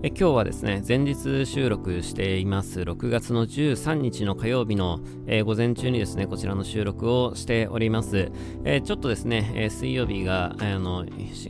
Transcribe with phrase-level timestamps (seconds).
[0.00, 8.30] え今日はですね、前日収録しています、6月の13日の火曜日の、えー、午前中にですね、こちらの収録をしております。
[8.62, 11.04] えー、ちょっとですね、えー、水曜日が、あの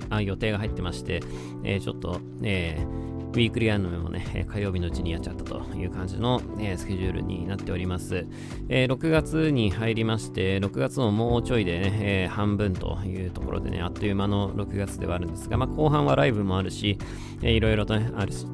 [0.09, 1.21] あ予定が入ってまして、
[1.63, 2.79] えちょっと、え
[3.29, 8.27] ウィークリーアニメもね、火曜日のうちにやっちゃったという感じの、えスケジュールになっております。
[8.69, 16.99] え6月に入りまして、6月のもうちょいでね、え半分というところでね、あっという間の6月ではあるんですが、まあ、後半はライブもあるし、
[17.43, 18.47] えいろいろと、ね、あるし、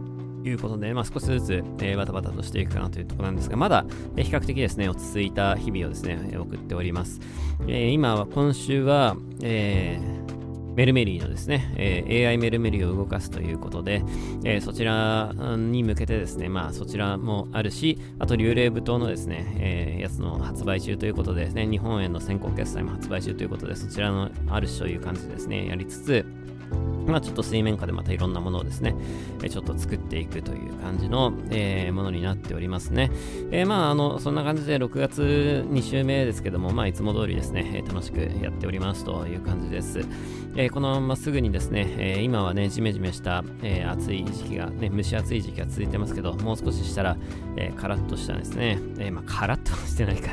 [0.49, 3.87] いうことで、まあ、少しずつ、えー、バタバタとしていくかなというところなんですが、まだ、
[4.17, 7.21] えー、比較的ですね、落ち着いた日々をですね、送っております。
[7.67, 10.24] えー、今は、今週は、えー、
[10.77, 14.03] メルメリーのですね、えー、AI メルメリーを動かすということで、
[14.45, 26.27] えー、そちらに向けてですね、まあそちらもあるし、あと流霊舞踏のですね、えー、やつの発売中ということでですね、日本への先行決済も発売中ということで、そちらのある種という感じですね、やりつつ、
[27.07, 28.95] まあ、ちょっと水面下でまたいろんなものをですね、
[29.43, 33.11] えちょっと作っていくという感じの、えー、ものになっておりますね。
[33.51, 40.01] えー、まあ、あの、そんな感じで6月2週目ですけども、まあ、いつも通りですね、楽しくやっておりますという感じです。
[40.57, 47.17] えー、このまますぐにですね、え今はね、ジメジメした、え暑い時期が、ね、蒸し暑い時期が続いてますけど、もう少ししたら、
[47.57, 50.33] えカラッとしたですね、えまあ、カラッとしてないか、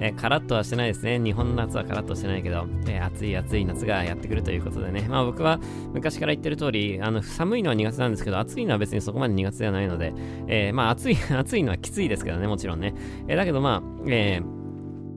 [0.00, 1.18] えカラッとはしてないですね。
[1.18, 5.60] 日本の夏はカラッとしてないけど、え暑い暑い夏がやってくるということでね、まあ僕は
[5.92, 10.14] 昔から言ってる通り、あの、寒いのは苦手なんですけど、暑いのは別にそこまで苦手ではないので、
[10.48, 12.94] えー、まあ暑い、 暑いのはきついですけどね、もちろんね。
[13.28, 14.61] え、だけどまあ、えー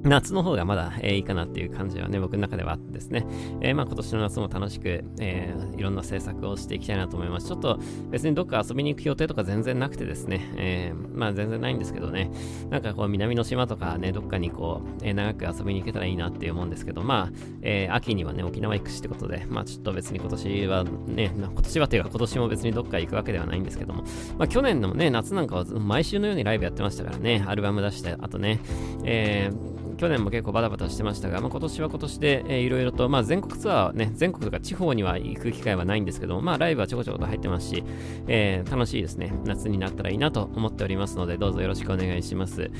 [0.05, 3.25] 夏の方がまだ、えー、いいかなっていう感じはね、僕の中ではあってですね。
[3.61, 7.47] えー、まあ今年の夏も楽しく、えー、いろんな制作をしていきたいなと思います。
[7.47, 7.79] ちょっと
[8.11, 12.29] 別にどっか遊びに行く予定とか全然なくてですね、え、まあ全然ないんですけどね、
[12.69, 24.03] なんかこう南の島とかね、どっかにこう、え、長く遊びに行けたらいいなって思うんですけど、まあ、え、秋にはね、沖縄行くしってことで、まあちょっと別に今年はね、今年はというか今年も別にどっか行くわけではないんですけども、
[24.37, 28.59] まあ去年のね、夏なんかは毎週のようにライブやってましたからね、アルバム出して、あとね、
[29.03, 37.83] えー、去年も結構バタバタしてましたが、まあ、今年は今年で、えー、いろいろと、まあ、全国ツアーね、全国とか地方には行く機会はないんですけど、まあ、ライブはちょこちょこと入ってますし、
[38.27, 39.33] えー、楽しいですね。
[39.45, 42.71] 夏になったらいいなと思っておりますので、どうぞよろしくお願いします。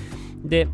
[0.44, 0.68] で、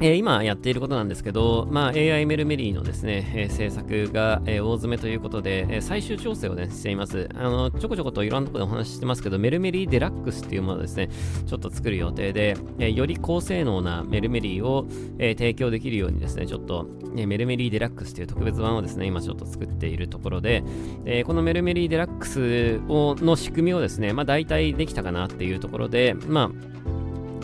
[0.00, 7.28] え、今やっていることなんですけど、まあ、AI メルメリーのですね、えー、制作が、えー、大詰めということで、え最終調整をね、しています。
[7.34, 11.10] あの、ちょこちょこといろんなところでお話ししてますけど、メルメリーデラックスっていうものをですね、
[11.46, 14.86] ちょっと作る予定で、えより高性能なメルメリーを、
[15.18, 20.64] え提供できるようにですね、ちょっと、えメルメリーデラックスという特別版をですね、今ちょっと作っているところで、
[21.04, 26.50] えこのメルメリーデラックスをの仕組みをですね、まあ大体できたかなっていうところで、ま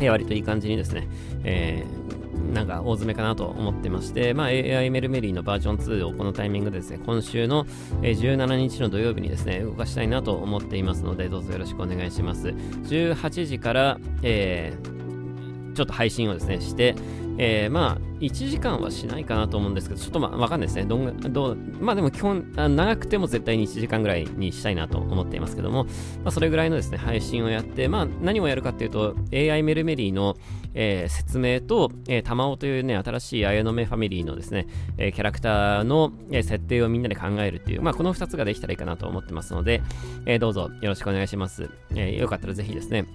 [0.02, 1.08] あ、割といい感じにですね、
[1.44, 2.19] えー
[2.52, 7.64] なんか大詰めかなと思ってまして、まあ、AI メルメリーのバージョン2をこのタイミングでですね、今週の
[8.02, 12.48] 17日の土曜日にですね、動かしたいなと思っていますので、どうぞよろしくお願いします。
[12.48, 16.94] 18時から、えー、ちょっと配信をですね、して、
[17.42, 20.84] えー、まあ、1時間はしないかなと思うんですけど、ちょっとまあ、わかんないですね。
[20.84, 25.90] どんどう、まあでも基本、長くても絶対に1時間ぐらいにしたいなと思っていますけども、ま
[26.26, 30.36] あ、それぐらいのですね、配信をやって、まあ、何をやるかっていうと、AI メルメリーの、
[30.74, 34.66] えー、説明と、えー、玉尾というね、新しい綾の目ファミリーのですね、
[34.98, 39.80] えー、キャラクターの、えー、設定をみんなで考えるっていう、まあ、この2つができたらいいかなと思ってますので、
[40.26, 41.70] えー、どうぞよろしくお願いします。
[41.92, 43.06] えー、よかったらぜひですね、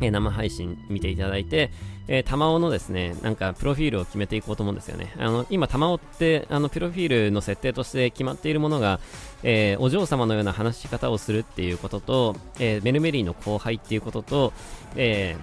[0.00, 1.70] え生配信見ていただいて、
[2.08, 5.12] えー、玉尾のですね、なんか、プロフィールを決めていこうと思うんですよね。
[5.18, 8.98] あの、今、玉尾って、あの、プロフィールの設定として決まっているものが、
[9.42, 14.52] えー、お嬢様のような話し方をするっていうことと、えー、メルメリーの後輩っていうことと、
[14.96, 15.36] え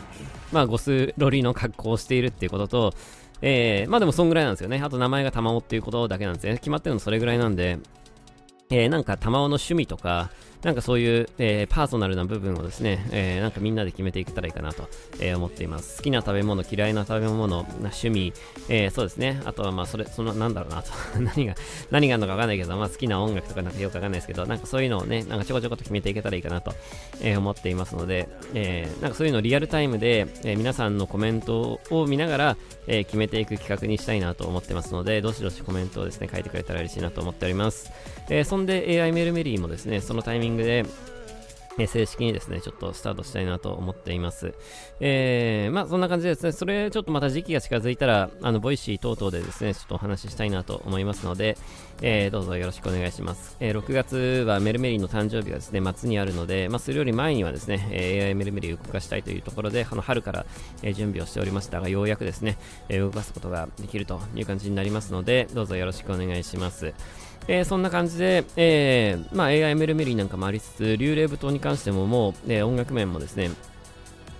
[0.51, 2.93] まあ、ゴスロリの格好をしているっていうことと、
[3.41, 4.81] えまあでもそんぐらいなんですよね。
[4.83, 6.53] あと名前が玉尾っていうことだけなんですね。
[6.55, 7.77] 決まってるのそれぐらいなんで、
[8.69, 10.31] えなんか玉尾の趣味とか、
[10.65, 14.89] なんかそういう、えー、パーソナルな部分をですね、えー、なんかみんなで決めていけたらいいかなと、
[15.19, 15.97] えー、思っています。
[15.97, 18.33] 好きな食べ物、嫌いな食べ物、趣味、
[18.67, 19.43] えそうですね。
[19.45, 20.89] あとはまあそれ、その、なんだろうなと
[21.21, 21.53] 何が、
[21.91, 26.73] 何があるのかわかんないけど、まあ好きな音楽とかなんかよくわかんないですけど、なんかそういうのをね、なんかちょこちょこと決めていけたらいいかなと、
[27.21, 32.57] え思っていますので、えなんかそういうのをリアルタイムで、え皆さんのコメントを見ながら、
[32.87, 37.91] え決めていく企画にしたいなと思ってますので、どしどしコメントをですね、書いてくれたら嬉しいなと思っております。
[38.29, 40.85] えそんで AI メルメリーもですね、そのタイミングで、
[41.77, 44.53] え正式にですね、ちょっとスタートしたいなと思っています。
[45.01, 51.57] えー、まあそんな感じですね、それちょっとまた時期が近づいたら、あの、ボイシー等々でですね、ちょっとお話ししたいなと思いますので、
[52.01, 53.57] えー、どうぞよろしくお願いします。
[53.59, 60.45] えー、6月はメルメリーの誕生日がですね、末にあるので、まあそれより前にはですね、え AI メルメリーを動かしたいというところで、あの、春から、
[60.81, 62.57] え準備をしておりましたが、ようやくですね、
[62.87, 66.93] え動かすことができるという感じになりますので、どうぞよろしくお願いします。
[67.47, 73.51] えー、そんな感じで、えー、まあ、AI メルメリーなんかもありつつ、幽霊舞踏に関してももう、えー、音楽面もですね、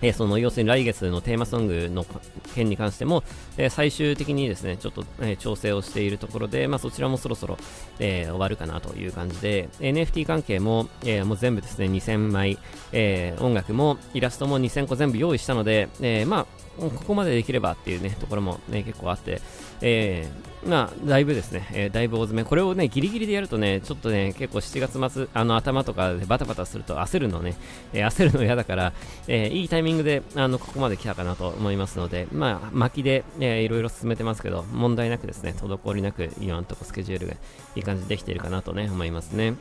[0.02, 2.06] え、その要するに来月のテーマソングの
[2.54, 3.24] 件に関しても、
[3.58, 7.58] え、最終的にですね、ちょっと、え、調整をしているところで、まあ、そちらもそろそろ、
[8.00, 12.58] えー、終わるかなという感じで、NFT 関係も、えー、もう全部ですね、2000枚、
[12.92, 16.46] えー、音楽もイラストも2000個全部用意したので、え、まあ、
[16.78, 19.42] ここまでできればっていうね、ところもね、結構あって、
[19.82, 22.48] えー、まあ、だいぶですね、えー、だいぶ大詰め。
[22.48, 27.56] これをね、ギリギリでやるとね、ちょっとね、結構7月末、あの、頭とかでバタバタすると焦るのね、
[27.94, 28.94] えー、焦るの嫌だから、
[29.28, 37.34] え、いいタイミングで、あの、ここまで来たかなと思いますので、まあ、巻きで、えー、いろいろ進めてますけど、問題なくですね、滞りなく、今のとこスケジュールが
[37.76, 39.56] いい感じでできているかなとね、思いますね。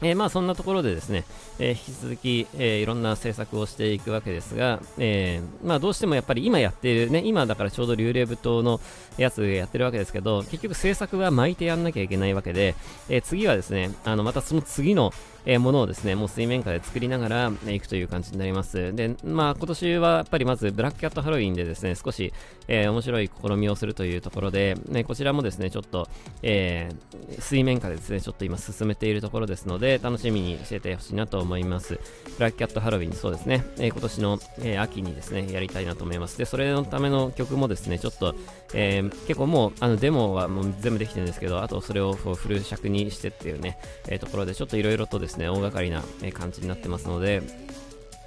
[0.00, 1.24] えー、まあそんなところでですね、
[1.58, 8.80] えー、引き続き、えー、いろんな政策をしていくわけですが、えまあどうしてもやっぱり今やっているね、今だからちょうど幽霊舞踏の
[9.16, 12.76] やつやってるわけですけど、結局政策は巻いてやんなきゃいけないわけで、
[13.08, 15.12] え次はですね、あのまたその次の、
[15.48, 18.94] え、ものをですね、もう水面下で作りながら、ね、いくという感じになります。
[18.94, 22.34] で、まあ今年はやっぱりまずブラックキャットハロウィンでですね、少し、
[22.68, 26.06] え、面白い試みをするというところで、ね、こちらもですね、ちょっと、
[26.42, 26.90] え、
[27.38, 31.98] 水面下でですね、ちょっと今進めているところですので、楽しみにしててほしいなと思います。
[32.36, 36.36] ブラックキャットハロウィン、そうですね、え、今年の、え、秋にですね、やりたいなと思います。
[36.36, 38.34] で、それのための曲もですね、ちょっと、
[38.74, 43.78] えー、結構もう、あの、デモはもう全部できてるんですけど、あとそれをフル尺にしてっていうね、
[44.08, 46.02] え、ところで、ちょっといろいろとですね、大掛かりな
[46.32, 47.42] 感じになってますので、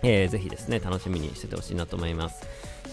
[0.04, 2.46] えー、ぜひですね、楽しみにしててほしいなと思います。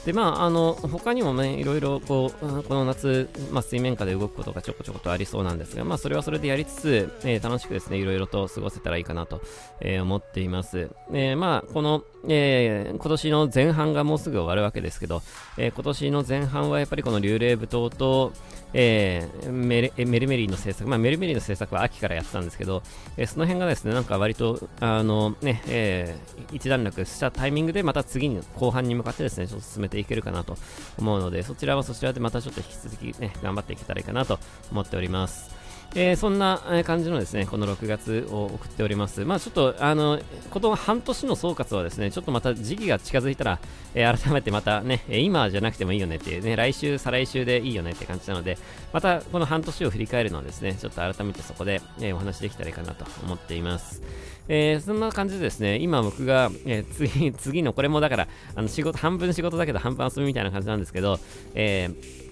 [0.08, 9.43] で、まあ、あの、他にもね、いろいろ、こう、この夏、まあ、水面下で動くことがちょこちょことありそうなんですが、まあ、それはそれでやりつつ、えー、楽しくですね、いろいろと過ごせたらいいかなと、
[9.82, 10.88] えー、思っています。
[11.12, 15.20] えー、まあ、この、え、今年の前半がもうすぐ終わるわけですけど、
[15.58, 18.32] え、今年の前半はやっぱりこの幽霊舞踏と、
[18.75, 22.82] え、メルメリーの制作、まあ、メルメリーの制作は秋からやってたんですけど、
[23.16, 26.16] え、その辺がですね、なんか割と、あのね、え、
[26.52, 30.56] 一段落したタイミングでまた次に後半に向かってですね、ちょっと進めていけるかなと
[30.99, 34.39] 思うので、そちらはそちらでまたちょっと引き続きね、頑張っていけたらいいかなと
[34.71, 35.59] 思っております。
[35.95, 39.25] えー、そんな感じのですね、この6月を送っております。
[39.25, 43.59] まあちょっと、あの、この半年の総括はですね、ちょっとまた時期が近づいたら、
[43.95, 48.59] えー、改めてまたね、今じゃなくてもいいよねっていうね、来週、再来週でいいよねって感じなので、
[48.93, 54.03] またこの半年を振り返るのをですね、ちょっと改めてそこで、えー、お話できたらいいかなと思っています。
[54.49, 61.19] えー、そんな感じでですね、今僕が、えー、次、 次のこれもだから、あの仕事、半分仕事だけど半分遊びみたいな感じなんですけど、
[61.55, 62.27] えー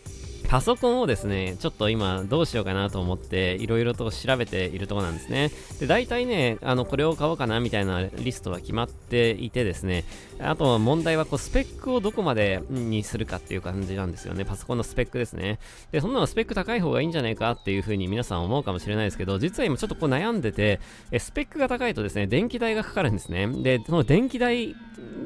[0.49, 5.51] パソコンをですね、ちょっと今どうしようかなと思っていろいろと調べているところなんですね。
[5.81, 10.05] で、大体ね、あの、これを買おうかなみたいなリストは決まっていてですね、
[10.39, 14.45] あと問題はこうスペックをどこまでにするかっていう感じなんですよね。
[14.45, 15.59] パソコンのスペックですね。
[15.91, 20.81] で、そんなのスペック高い方がいいんじゃないかっていう風に皆さん思うかもしれないですけど、実は今ちょっとこう悩んでて、
[21.19, 23.49] スペックが高いとですね、電気代がかかるんですね。
[23.49, 24.77] で、その電気代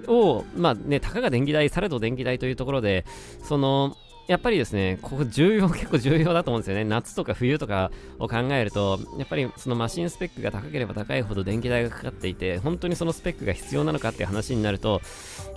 [0.06, 3.04] を、まあね、たかが電気代、されど電気代というところで、
[3.42, 3.96] その、
[4.30, 6.84] やっぱりですね、ここ重要、 結構重要だと思うんですよね。
[6.84, 7.90] 夏とか冬とか
[8.20, 15.02] を考えると、やっぱりそのマシンスペックが高ければ高いほど電気代がかかっていて、本当にそのスペックが必要なのかっていう話になると、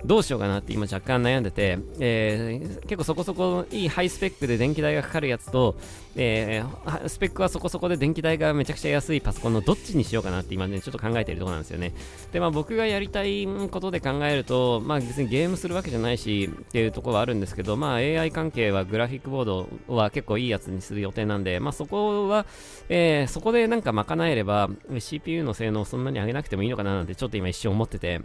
[0.04, 5.76] どうしようかなって今若干悩んでて、えー、結構そこそこいいハイスペックで電気代がかかるやつと、
[6.16, 11.94] えー、スペックはそこそこで電気代がめちゃくちゃ安いパソコンのどっちにしようかなって今ね、ちょっと考えているところなんですよね。
[12.32, 22.46] で、まあ僕がやりたいことで考えると、まあ別にゲームするわけじゃないしっていうところはあるんですけど、まあ AI 関係はグラフィックボードは結構いいやつにする予定なんで、まあそこは、
[22.88, 28.20] えー、そこでなんか賄えれば CPU の性能をそんなに上げなくてもいいのかななんてちょっと今一瞬思ってて、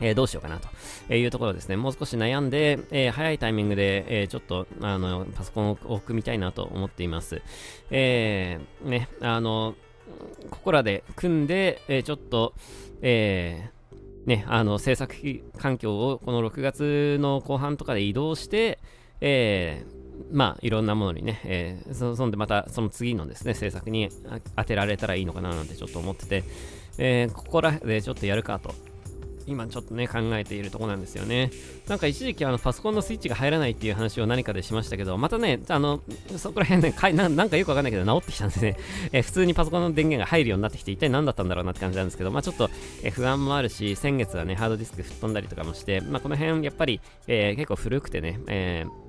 [0.00, 0.60] えー、どうしようかな
[1.08, 1.76] というところですね。
[1.76, 7.42] もう少し悩んで、えー、早いタイミングで、えー、ちょっと、あの、パソコンを組みたいなと思っています。
[7.90, 9.74] えー、ね、あの、
[10.50, 12.54] ここらで組んで、えちょっと、
[13.00, 13.70] え
[14.26, 15.14] ね、あの、制作
[15.58, 18.78] 環境をこの6月の後半とかで移動して、
[19.26, 19.84] え
[20.30, 24.10] まあ、いろんなものにね、えー、そんでまたその次のですね、制作に
[24.56, 26.44] 当てられたらいいのかななんてちょっと思ってて、
[26.98, 28.74] えー、ここらでちょっとやるかと
[29.46, 31.50] 今ちょっとね、考えているとこなんですよね。
[31.86, 36.00] なんか一時期あのパソコンのスイッチが入らないっていう話を何かでしましたけど、またね、あの、
[36.36, 38.76] そこら辺ね、かいななんかよくわかんないけど治ってきたんでね、
[39.12, 42.70] えー、普通にパソコンの電源が入るようになってきて、一体何だったんだろうなって感じなんですけど、まあちょっと、
[43.02, 49.03] えー、不安もあるし、先月はね、ハードディスク吹っ飛んだりとかもして、まあこの辺やっぱり、えー、結構古くてね、えー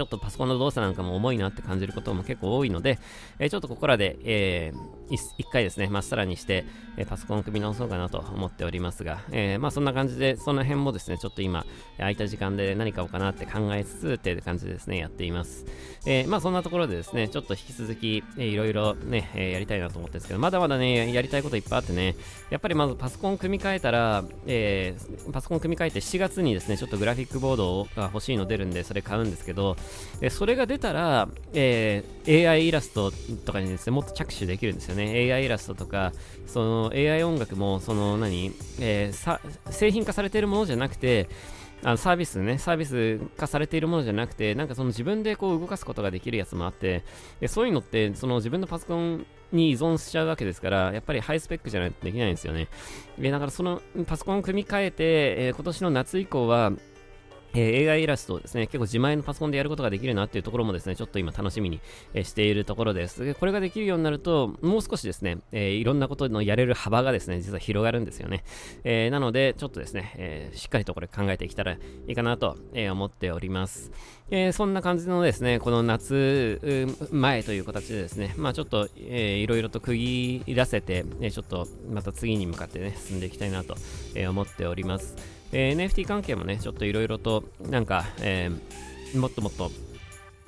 [0.00, 2.98] ちょっとパソコンの動作なんかも重いなって感じることも結構多いので、
[3.38, 6.64] え、ちょっとここらで、えー、一回ですね、まっさらにして、
[6.96, 11.64] えパソコンを組み直そうかなと思っておりますが、えまあそんな感じで、その辺もですね、ちょっと今、
[11.96, 15.66] 空いた時間で何買おうかなって考えつつっていう感じでですね、やっています。
[16.06, 22.16] えまあそんなところでですね、ちょっと引き続き、えー、いろいろね、えやりたいなと思ってるんですけど、まだまだね、やりたいこといっぱいあってね、
[22.50, 24.94] やっぱりまずパソコン組み替えたら、え
[25.32, 29.76] パソコン組み替えて7月にですね、ちょっとグラフィックボードが欲しいの出るんで、それ買うんですけど、
[30.20, 33.12] えそれが出たら、え AI イラスト
[33.44, 34.99] とかにですね、もっと着手できるんですよね。
[35.00, 36.12] ね AI イラストとか、
[36.46, 41.28] その AI 音楽も、その何、えー、製品化されているものじゃなくて、
[41.82, 47.04] あのサービスね、サービス化されているものじゃなくて、なんかその自分でこう動かすことができるやつもあって、
[47.40, 52.68] でそういうのってその自分のパソコンに依存しちゃうわけですから、やっぱりハイスペックじゃないとできないんですよね。
[53.18, 55.04] でだからそのパソコンを組み替えて、
[55.38, 56.72] えー、今年の夏以降は、
[57.54, 61.80] え、AI イラストをですね、結構自前のパソコンでやることができるなっていうところもですね、ちょっと今楽しみに、
[62.14, 63.24] え、しているところです。
[63.24, 68.44] でこれができるようになると、もう少しですね、え、いろんなことのやれる幅がですね、実は広がるんですよね。
[68.84, 71.78] え、なので、ちょっとですね、え、しっかりとこれ考えていけたらい
[72.08, 73.90] いかなと、え、思っております。
[74.30, 76.60] え、そんな感じのですね、この夏
[77.10, 83.74] 前という形でですね、まあちょっと、えー、いろいろと区切らせて、えちょっとまた次に向かってね、進んでいきたいなと、
[84.14, 85.39] え、思っております。
[85.52, 89.70] えー、NFT 関係もね、ちょっといろいろと、なんか、えー、もっともっと、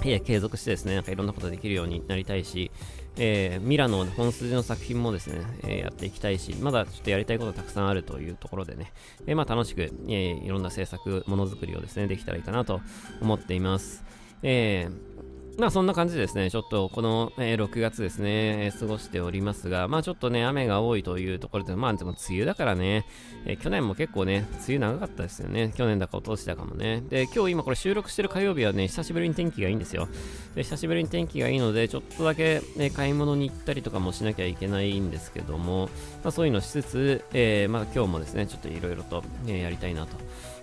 [0.04, 2.71] え継続してですね、なんかいろんなことできるようになりたいし、
[3.16, 8.92] えー、ミラノ本筋の作品もですね、えー、やっていきたいし、まだちょっとやりたいことたくさんあるというところでね、
[9.26, 12.80] えー、まあ楽しく、えいろんな制作、ものづくりをですね、できたらいいかなと
[13.21, 14.04] 思っています。
[14.42, 15.12] えー、
[15.59, 23.04] まあそんな感じでですね、ちょっとこの、え、6月ですね、え、過ごしておりますが、まあちょっとね、雨が多いというところで、まあでも梅雨だからね、
[23.44, 25.73] えー、去年も結構ね、梅雨長かったですよね。
[25.76, 27.02] 去年だかおとしだかもね。
[27.09, 30.09] で、今日今これ収録してる火曜日はね、久しぶりに天気がいいんですよ。
[30.54, 35.90] で、久しぶりに天気がいいので、ちょっとだけ、ね、買い物に行ったりとかもしなきゃいけないんですけども、
[36.25, 40.16] まあそういうのしつつ、えー、まあ今日もですね、ちょっといろいろと、えやりたいなと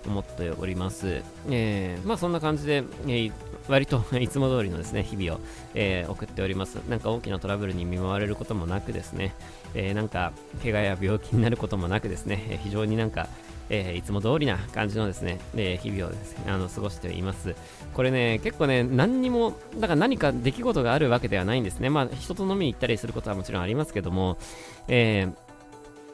[0.08, 1.22] 思っております。
[1.48, 3.31] えー、まあそんな感じで、えー、
[3.69, 5.41] 割と いつも通りのですね、日々を、
[5.75, 6.75] えー、送っております。
[6.89, 9.33] なんか大きなトラブルに見舞われることもなくですね、
[9.73, 13.27] えー、なんか怪我や病気になることもなくですね、えー、非常になんか、
[13.71, 17.53] えいつも通りな感じのですね、え日々をですね、あの過ごしています。
[17.93, 21.91] これね、結構ね、何にも、だから何か出来事があるわけではないんですね。
[21.91, 24.39] まあ、人と飲みに行ったりすることはもちろんありますけども、
[24.88, 25.49] えー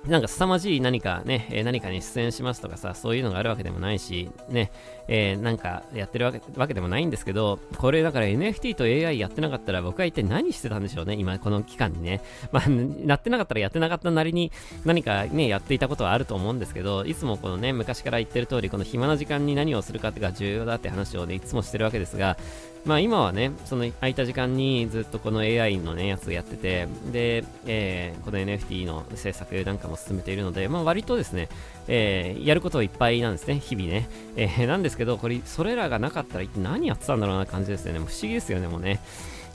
[0.08, 4.72] なんか凄まじい何かね、えー、何かに出演しますとかさ、そういうのがあるわけでもないし、ね、
[5.08, 12.22] えー、なんかやってるわけでもないんですけど、これだから NFT と AI やってなかったら僕は一体何してたんでしょうね、今この期間にね。
[12.52, 14.52] まあ、なってなかったらやってなかったなりに
[14.86, 22.38] 何かね、やっていたことはあると思うんですけど、いつもこのね、昔から言ってる通り、この暇な時間に何をするかってが重要だって話をね、いつもしてるわけですが、
[22.86, 31.50] まあ今はね、その空いた時間にずっとこの AI のね、やつやってて、で、えー、この NFT の制作なんかも進めているので、まあ割とですね、
[31.88, 34.08] えー、やることいっぱいなんですね、日々ね。
[34.36, 38.00] えー、なんですけど、これ、それらがなかったら一体何やってたんだろうな感じですよね。
[38.00, 39.00] 不思議ですよね、もうね。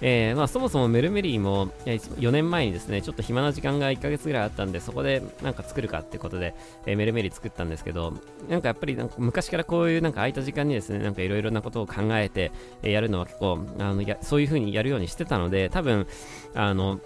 [0.02, 6.54] えー、まあ、そもそもメルメリーも、え、4年前にですね、ちょっと暇な時間が1ヶ月ぐらいあったんで、そこでなんか作るかってことで、
[6.86, 8.14] えー、メルメリー作ったんですけど、
[8.48, 12.50] なんかやっぱりなんか昔からこういうなんか空いた時間にですね、なんかいろいろなことを考えて、
[12.82, 16.06] え、やるのは結構、あのやそういう風にやるようにしてたので、多分、
[16.54, 16.98] あの、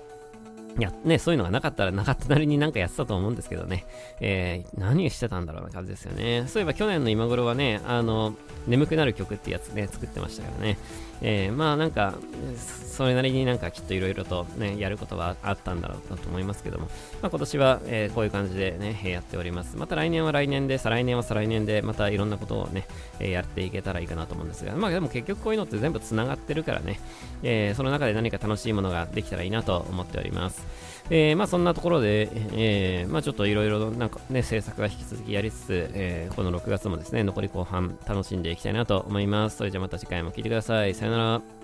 [0.79, 3.87] いや、ね、そういうのがなかったらなかったなりになんかやってたと思うんですけどね。
[4.21, 6.47] えー、何してたんだろうな感じですよね。
[6.49, 8.35] そういえば去年の今頃はね、あの、
[8.67, 10.79] 眠くなる曲ってやつね、作ってましたからね。
[11.23, 12.15] えー、まあなんか、
[12.59, 16.87] それなりになんかきっといろいろとね、やることはあったんだろうなと思いますけども、
[17.23, 19.77] まあ今年は、えー、こういう感じでね、やっております。
[19.77, 22.87] また来年は来年で、再来年は再来年で、またいろんなことをね、
[23.21, 27.01] え、やっていけたらいいかなと思うんですが、まあでも結局こういうのって全部繋がってるからね、
[27.43, 30.64] え、その中で何か楽しいものができたらいいなと思っております。
[31.11, 39.59] えー、まあそんなところで、えー、まあちょっといろいろなんかね、制作は引き続きやりつつ、えー、この6月もですね、残り後半楽しんでいきたいなと思います。
[39.59, 40.95] それじゃまた次回も聴いてください。
[40.95, 41.64] さよなら。